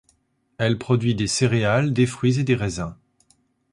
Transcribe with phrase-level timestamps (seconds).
[0.57, 2.95] Elle produit des céréales, des fruits et des raisins.